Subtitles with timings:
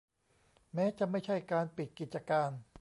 [0.73, 2.51] แม้จะไม่ใช่การปิดกิจการ